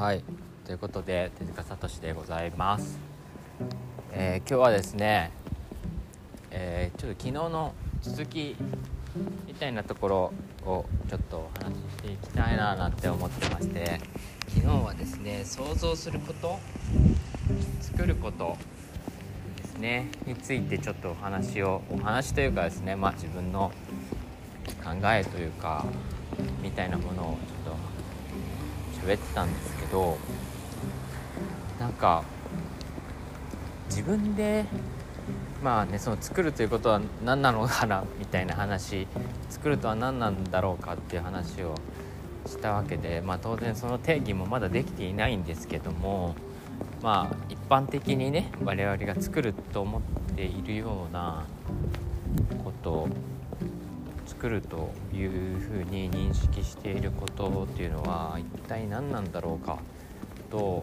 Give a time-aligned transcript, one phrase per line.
[0.00, 0.24] はい。
[0.64, 2.98] ということで手塚聡でございます、
[4.12, 5.30] えー今日はですね、
[6.50, 8.56] えーちょっと昨日の続き
[9.46, 10.32] みたいなところ
[10.64, 14.00] をちょっとお話ししていきたいななんて思ってまして
[14.48, 16.58] 昨日はですね想像すること
[17.82, 18.56] 作ること
[19.58, 23.70] ですねについてちょっとお話をお話というかですねまあ自分の
[24.82, 25.84] 考えというか
[26.62, 27.24] みたいなものを
[27.66, 27.99] ちょっと
[29.04, 30.18] 喋ってたんですけど
[31.78, 32.24] なんか
[33.88, 34.64] 自分で
[35.62, 39.06] まあねその作るということは何なのかなみたいな話
[39.48, 41.74] 作るとは何なんだろうかっていう話を
[42.46, 46.34] したわけで、まあ、当然その定義もまだできていないんですけども
[47.02, 50.02] まあ一般的にね我々が作ると思っ
[50.34, 51.44] ているような
[52.64, 53.08] こと
[54.40, 59.76] 作るというふうに認識していることっていうのは一体何なんだろうか
[60.50, 60.82] と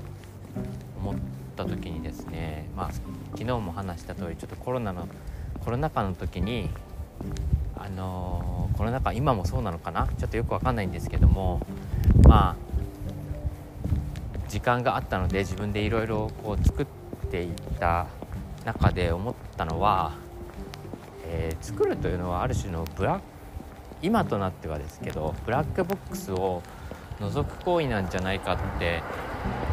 [0.99, 1.15] 思っ
[1.55, 2.91] た時にですねまあ
[3.31, 5.07] 昨日も話した通りちょっとコロナの
[5.65, 6.69] コロナ禍の時に
[7.75, 10.07] あのーコロナ禍今もそうなのかな？
[10.19, 11.65] ちょっとよくわかんないんですけども
[12.27, 12.55] まあ
[14.49, 16.85] 時間があったので自分でいろいろこう作っ
[17.31, 18.05] ていた
[18.65, 20.13] 中で思ったのは、
[21.25, 23.19] えー作るというのはある種のブラッ
[24.01, 26.61] 今となってはですけどブラックボックスを
[27.19, 29.01] 覗く行為なんじゃないかって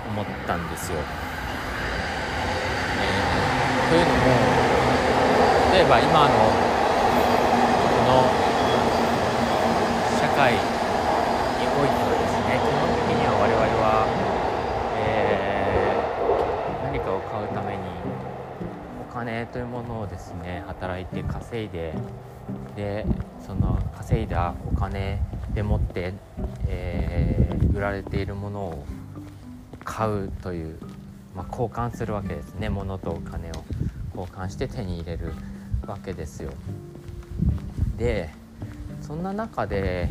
[0.09, 0.99] 思ったんですよ。
[2.97, 4.57] えーというのも
[5.73, 6.59] 例えば今の
[7.93, 8.39] この
[10.21, 10.59] 社会に
[11.69, 14.09] おいてはですね基本的には我々は、
[14.97, 17.83] えー何かを買うために
[19.11, 21.95] お金というものをですね働いて稼いで
[22.77, 23.05] で
[23.45, 25.19] その稼いだお金
[25.55, 26.13] でもって、
[26.69, 28.87] えー売られているものを
[29.83, 30.79] 買うという、
[31.35, 33.65] まあ、交換するわけですね物とお金を
[34.15, 35.33] 交換して手に入れる
[35.85, 36.53] わけですよ。
[37.99, 38.31] で
[39.01, 40.09] そんな中で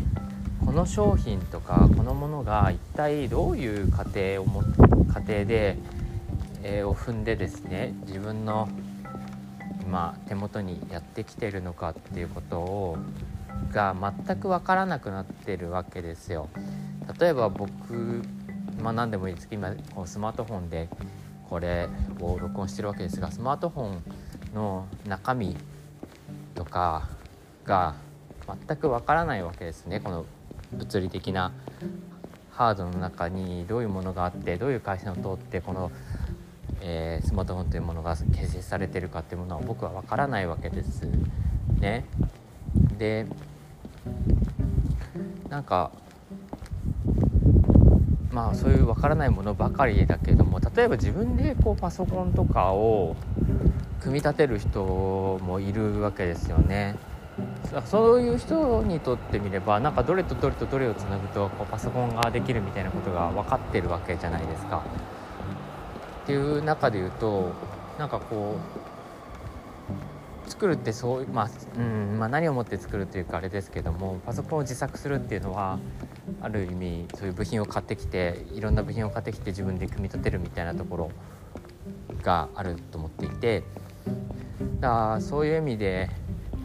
[0.65, 4.61] この商品とかこのものが一体どういう過程をも
[5.13, 5.77] 過程で、
[6.63, 8.67] えーを踏んでですね自分の
[9.83, 12.97] 今手元にやってきてるのかっていうことを
[13.73, 13.95] が
[14.25, 16.49] 全く分からなくなってるわけですよ。
[17.19, 18.21] 例えば僕
[18.81, 20.89] まあ何でもいいですけど今こうスマートフォンで
[21.49, 21.87] これ
[22.19, 24.03] を録音してるわけですがスマートフォン
[24.53, 25.55] の中身
[26.55, 27.09] とか
[27.65, 27.95] が
[28.67, 30.25] 全く分からないわけですねこの
[30.71, 31.51] 物理的な
[32.51, 35.91] ハードの中にどういうものがあってどういう回線を通ってこの、
[36.81, 41.03] えースマートフォンというものが形成されてるかっていうものは僕は分からないわけです
[41.79, 42.05] ね。
[42.97, 43.25] で
[45.49, 45.91] なんか
[48.31, 53.15] まあそういう分からないものばかりだけども例えば自分でこうパソコンとかを
[54.01, 54.83] 組み立てる人
[55.43, 56.95] もいるわけですよね。
[57.85, 64.83] そういう人にとってみればなんかどれとどれとどれをつなぐとこうパソコンができるみたいなことが分かってるわけじゃないですか。
[66.23, 67.51] っていう中で言うと
[67.97, 68.92] なんかこう
[70.47, 75.79] 作るってそうまあ、うんまあ、何をもって作るっていうかあれですけどもパソコンを自作するっていうのは
[76.41, 81.11] ある意味そういう部品を買ってきていろんな部品を買ってきて自分で組み立てるみたいなところ
[82.21, 83.63] があると思っていて
[84.79, 86.09] だからそういう意味で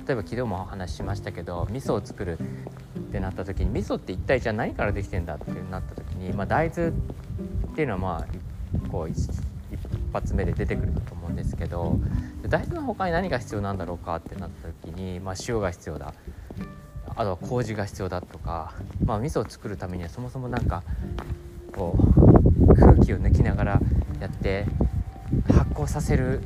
[0.07, 6.93] 例えば昨日もお話ししましたけど味噌を作るってなった時に味噌って一体じゃあ何からできてんだってなった時に、まあ、大豆っ
[7.75, 9.11] ていうのはまあこう
[10.13, 11.99] 発目で出てくると思うんですけど
[12.49, 16.15] 大豆の他に何が必要なんだろうかってなった時に、まあ、塩が必要だ。
[17.17, 18.75] あとは麹が必要だとか、
[19.05, 20.85] まあ、味噌を作るためにはそもそもなんか
[21.75, 23.81] こう空気を抜きながら
[24.21, 24.67] やって
[25.49, 26.43] 発酵させる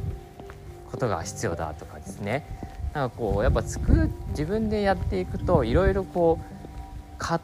[0.90, 2.46] ことが必要だとかですね。
[2.94, 7.40] なんかこうやっぱ作る自分でやっていくといろいろこう買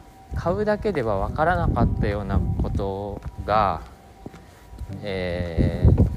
[0.55, 3.83] うだけでは分からなかったようなことが、
[5.03, 6.08] えー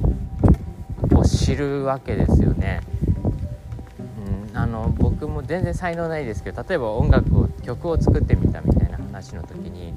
[1.51, 2.81] 知るわけですよね。
[3.99, 9.93] うん、あの僕も全然才能ないですけど例えば音楽を曲を作ってみたみたいな話の時に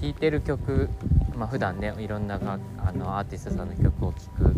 [0.00, 0.88] 聴いてる曲
[1.36, 2.38] まあ普段ねいろんな
[2.78, 4.52] あのアーティストさんの曲を聴くっ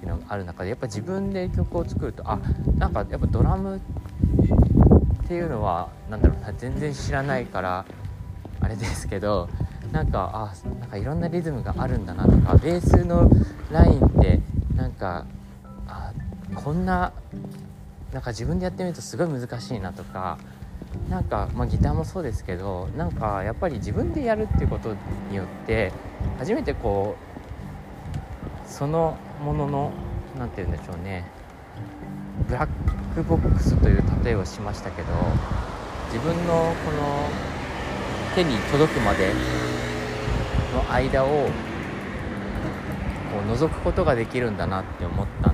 [0.00, 2.40] ていうのがある中でやっぱ自分で曲を作るとあ
[2.76, 3.80] なんかやっぱドラムっ
[5.28, 7.84] ていうのはなんだろうな全然知らないから
[8.60, 9.48] あれですけど
[9.92, 13.30] なんかあなんかいろんなリズムがあるんだなとかベースの
[13.70, 14.40] ラインって
[14.74, 15.24] なんか
[16.54, 17.12] こんな
[18.12, 20.38] なんか自分でやってみるとすごい難しいなとか
[21.10, 24.94] なんか、まあ、ギターもそうですけどなんかやっぱり自分でやるっていうこと
[25.30, 25.92] によって
[26.38, 27.16] 初めてこ
[28.66, 29.92] うそのものの
[30.38, 31.24] 何て言うんでしょうね
[32.48, 35.08] ブラックボックスという例えをしましたけど
[36.06, 37.28] 自分のこの
[38.34, 39.32] 手に届くまで
[40.72, 41.50] の間をこ
[43.46, 45.53] う覗くことができるんだなって思ったんで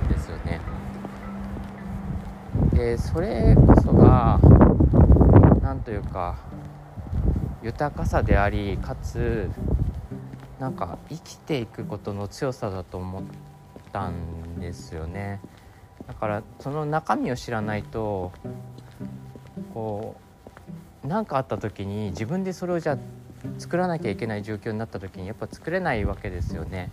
[2.81, 4.39] でそれこそが
[5.61, 6.39] 何というか
[7.61, 9.51] 豊かさでありかつ
[10.59, 13.23] なんか生きていくことの強さだと思っ
[13.93, 15.39] たんですよね。
[16.07, 18.31] だからその中身を知らないと
[19.75, 20.15] こ
[21.03, 22.97] う何かあった時に自分でそれをじゃあ
[23.59, 26.89] 作らなきゃいけない状況になった時にやっぱ作れないわけですよね。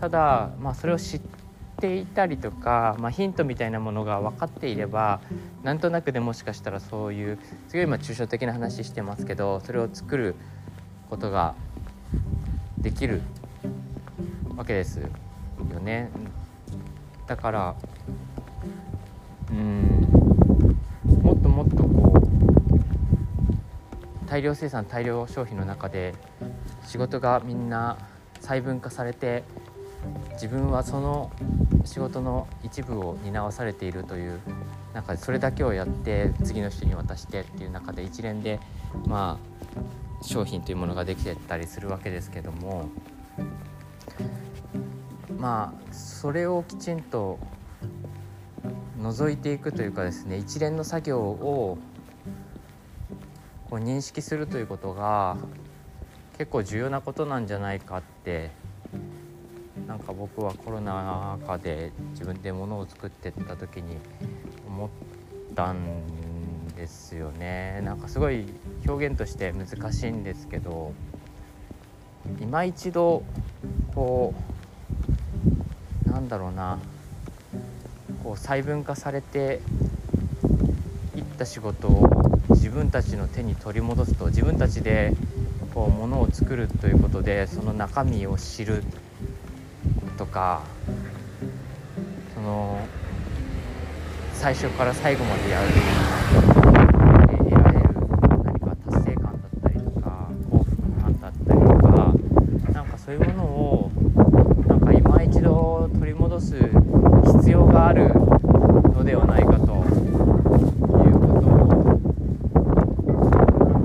[0.00, 1.41] ただ、まあ、それを知って
[1.86, 5.20] いたりとか、まあ、ヒントみたいなものが分かっていれば
[5.62, 7.38] なんとなくでもしかしたらそういう
[7.68, 10.34] すごい今抽象的な話してますけどそれを作る
[11.10, 11.54] ことが
[12.78, 13.22] できる
[14.56, 15.08] わけですよ
[15.80, 16.10] ね。
[17.26, 17.74] だから
[19.50, 20.08] うん
[21.22, 22.14] もっともっとこ
[24.24, 26.14] う大量生産大量消費の中で
[26.84, 27.96] 仕事がみんな
[28.40, 29.44] 細分化されて
[30.32, 31.30] 自分はその
[31.84, 34.40] 仕事の一部を担わされているという
[34.94, 38.60] 中でそれだけをやって次の人に渡してっていう中で一連で
[39.06, 42.88] まあ商品というものができてたりするわけですけども
[45.38, 47.38] まあそれをきちんと
[49.00, 51.78] 覗いていくというかですね一連の作業を
[53.68, 55.36] こう認識するということが
[56.38, 58.50] 結構重要なことなんじゃないかって
[59.92, 63.98] なんか僕はコロナ禍で自分で物を作ってった時に
[64.66, 64.88] 思っ
[65.54, 65.84] たん
[66.74, 67.82] ですよね。
[67.84, 68.46] なんかすごい
[68.88, 70.94] 表現として難しいんですけど
[72.40, 73.22] 今一度
[73.94, 74.32] こ
[76.06, 76.78] うなんだろうな
[78.24, 79.60] こう細分化されて
[81.14, 82.08] いった仕事を
[82.48, 85.12] 自分たちの手に取り戻すと自分たちで
[85.74, 88.82] こう物を作るということでその中身を知る。
[90.16, 90.62] とか
[92.34, 92.78] その
[94.34, 95.74] 最初から最後までやるで
[97.50, 97.84] 得られる
[98.44, 102.14] 何か達成感だったりとか幸福感だったりとか
[102.72, 103.90] なんかそういうものを
[104.66, 106.56] なんか今一度取り戻す
[107.38, 111.26] 必要があるのではないかというこ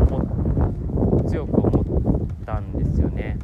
[0.07, 3.37] とを強く思ったんですよね。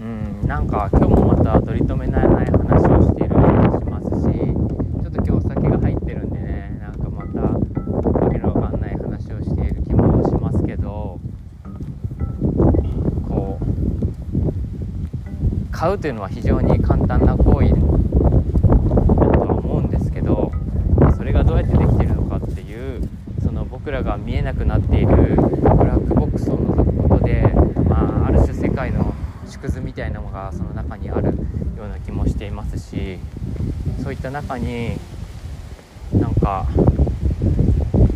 [0.00, 3.42] うん、なんか今日もまた取り留めないない話をしている気が
[3.78, 11.20] しますしちょっと今日お酒が入ってるんでねなんかまたわけのわかんない話をしている気もしますけど
[13.28, 13.64] こう
[15.80, 20.52] 買うというのは非常に簡単な行為だとは思うんですけど
[21.16, 23.08] それがどうやってできてるのかっていう
[23.42, 27.50] その僕らが見えなくなっているブラックボックスを覗くことで、
[27.88, 29.14] まあ、ある種世界の
[29.46, 33.18] 縮図みたいなのがその中にあるような気もしていますし
[34.02, 34.98] そういった中に
[36.12, 36.66] なんか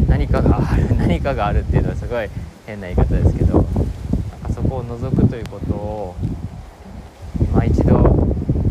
[0.07, 2.29] 何かがある 何かがあるっていうのはすごい
[2.67, 6.15] 変な言い方ですけどなんかそこを覗くということを
[7.41, 7.99] 今一度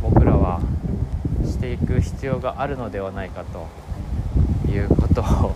[0.01, 0.61] 僕らは
[1.43, 3.67] していく必要があるのではないかと
[4.71, 5.55] いうことを、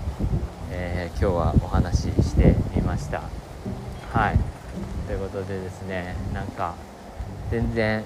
[0.71, 3.23] えー今日はお話ししてみました。
[4.13, 4.37] はい。
[5.07, 6.75] ということでですねなんか
[7.49, 8.03] 全然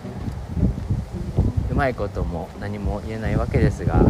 [1.69, 4.05] うまいことも何も言えないわけですが、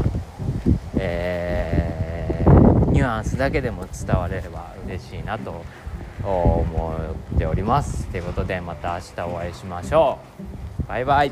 [0.97, 5.63] えーニュアンスだけでも伝われれば嬉しいなと
[6.23, 6.93] 思
[7.35, 8.05] っております。
[8.07, 10.50] ということでまた明日お会いしましょう。
[10.91, 11.31] バイバイ。